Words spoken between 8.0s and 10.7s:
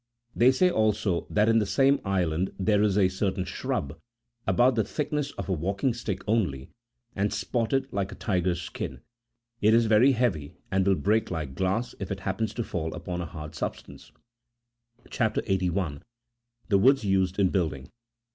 a tiger's skin: it is very heavy,